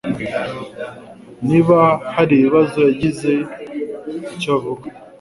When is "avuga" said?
4.57-4.85